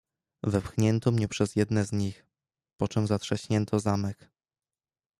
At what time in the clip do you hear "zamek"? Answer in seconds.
3.79-4.31